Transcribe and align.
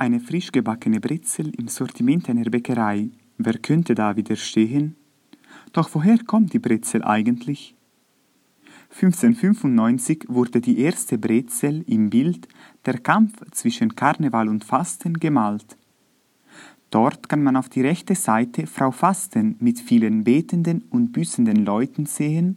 Eine 0.00 0.20
frisch 0.20 0.52
gebackene 0.52 1.00
Brezel 1.00 1.52
im 1.58 1.66
Sortiment 1.66 2.30
einer 2.30 2.48
Bäckerei. 2.48 3.10
Wer 3.36 3.58
könnte 3.58 3.96
da 3.96 4.14
widerstehen? 4.14 4.94
Doch 5.72 5.90
woher 5.92 6.18
kommt 6.18 6.52
die 6.52 6.60
Brezel 6.60 7.02
eigentlich? 7.02 7.74
1595 8.90 10.26
wurde 10.28 10.60
die 10.60 10.78
erste 10.78 11.18
Brezel 11.18 11.82
im 11.88 12.10
Bild 12.10 12.46
Der 12.86 12.98
Kampf 12.98 13.42
zwischen 13.50 13.96
Karneval 13.96 14.48
und 14.48 14.62
Fasten 14.62 15.14
gemalt. 15.14 15.76
Dort 16.90 17.28
kann 17.28 17.42
man 17.42 17.56
auf 17.56 17.68
die 17.68 17.82
rechte 17.82 18.14
Seite 18.14 18.68
Frau 18.68 18.92
Fasten 18.92 19.56
mit 19.58 19.80
vielen 19.80 20.22
betenden 20.22 20.84
und 20.90 21.10
büßenden 21.10 21.64
Leuten 21.64 22.06
sehen 22.06 22.56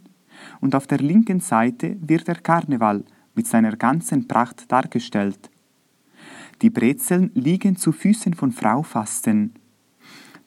und 0.60 0.76
auf 0.76 0.86
der 0.86 0.98
linken 0.98 1.40
Seite 1.40 1.96
wird 2.00 2.28
der 2.28 2.36
Karneval 2.36 3.02
mit 3.34 3.48
seiner 3.48 3.74
ganzen 3.76 4.28
Pracht 4.28 4.70
dargestellt. 4.70 5.51
Die 6.62 6.70
Brezeln 6.70 7.32
liegen 7.34 7.74
zu 7.74 7.90
Füßen 7.90 8.34
von 8.34 8.52
Frau 8.52 8.84
Fasten. 8.84 9.52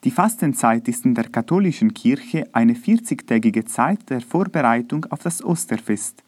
Die 0.06 0.12
Fastenzeit 0.12 0.88
ist 0.88 1.04
in 1.04 1.14
der 1.14 1.28
katholischen 1.28 1.94
Kirche 1.94 2.48
eine 2.54 2.74
40-tägige 2.74 3.66
Zeit 3.66 4.10
der 4.10 4.22
Vorbereitung 4.22 5.06
auf 5.10 5.24
das 5.24 5.44
Osterfest. 5.44 6.24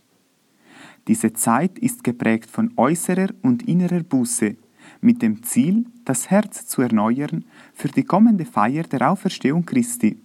Diese 1.08 1.32
Zeit 1.32 1.80
ist 1.80 2.04
geprägt 2.04 2.52
von 2.52 2.74
äußerer 2.76 3.30
und 3.44 3.66
innerer 3.66 4.04
Buße, 4.04 4.58
mit 5.00 5.22
dem 5.22 5.42
Ziel, 5.44 5.86
das 6.04 6.30
Herz 6.30 6.68
zu 6.68 6.82
erneuern 6.82 7.46
für 7.74 7.88
die 7.88 8.04
kommende 8.04 8.44
Feier 8.44 8.84
der 8.84 9.10
Auferstehung 9.10 9.66
Christi. 9.66 10.20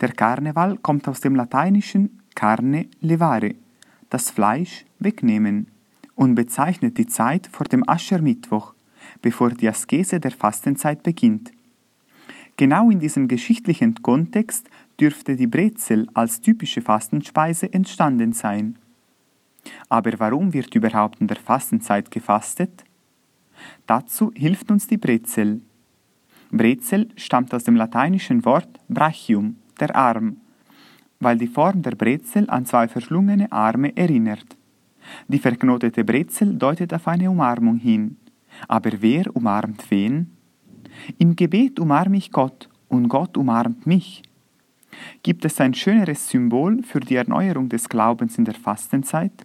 Der 0.00 0.10
Karneval 0.10 0.76
kommt 0.78 1.06
aus 1.06 1.20
dem 1.20 1.36
lateinischen 1.36 2.20
carne 2.34 2.86
levare, 3.00 3.54
das 4.10 4.30
Fleisch 4.30 4.84
wegnehmen, 4.98 5.68
und 6.16 6.34
bezeichnet 6.34 6.98
die 6.98 7.06
Zeit 7.06 7.48
vor 7.52 7.66
dem 7.66 7.88
Aschermittwoch, 7.88 8.74
bevor 9.22 9.50
die 9.50 9.68
Askese 9.68 10.18
der 10.18 10.32
Fastenzeit 10.32 11.04
beginnt. 11.04 11.52
Genau 12.56 12.90
in 12.90 12.98
diesem 12.98 13.28
geschichtlichen 13.28 14.02
Kontext 14.02 14.68
dürfte 14.98 15.36
die 15.36 15.46
Brezel 15.46 16.08
als 16.14 16.40
typische 16.40 16.80
Fastenspeise 16.80 17.70
entstanden 17.72 18.32
sein. 18.32 18.78
Aber 19.88 20.12
warum 20.18 20.52
wird 20.54 20.74
überhaupt 20.74 21.20
in 21.20 21.26
der 21.26 21.36
Fastenzeit 21.36 22.10
gefastet? 22.10 22.84
Dazu 23.86 24.32
hilft 24.34 24.70
uns 24.70 24.86
die 24.86 24.96
Brezel. 24.96 25.60
Brezel 26.50 27.08
stammt 27.16 27.52
aus 27.52 27.64
dem 27.64 27.76
lateinischen 27.76 28.44
Wort 28.44 28.80
brachium, 28.88 29.56
der 29.78 29.94
Arm, 29.94 30.38
weil 31.20 31.36
die 31.36 31.46
Form 31.46 31.82
der 31.82 31.94
Brezel 31.94 32.48
an 32.48 32.64
zwei 32.64 32.88
verschlungene 32.88 33.50
Arme 33.52 33.94
erinnert. 33.96 34.55
Die 35.28 35.38
verknotete 35.38 36.04
Brezel 36.04 36.54
deutet 36.54 36.92
auf 36.94 37.08
eine 37.08 37.30
Umarmung 37.30 37.78
hin. 37.78 38.16
Aber 38.68 38.90
wer 39.00 39.34
umarmt 39.34 39.90
wen? 39.90 40.32
Im 41.18 41.36
Gebet 41.36 41.78
umarme 41.78 42.16
ich 42.16 42.30
Gott 42.32 42.68
und 42.88 43.08
Gott 43.08 43.36
umarmt 43.36 43.86
mich. 43.86 44.22
Gibt 45.22 45.44
es 45.44 45.60
ein 45.60 45.74
schöneres 45.74 46.28
Symbol 46.28 46.82
für 46.82 47.00
die 47.00 47.16
Erneuerung 47.16 47.68
des 47.68 47.88
Glaubens 47.88 48.38
in 48.38 48.44
der 48.44 48.54
Fastenzeit? 48.54 49.44